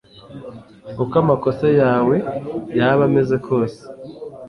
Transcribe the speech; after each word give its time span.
uko 1.03 1.15
amakosa 1.23 1.67
yawe 1.81 2.15
yaba 2.77 3.01
ameze 3.09 3.35
kose… 3.47 3.81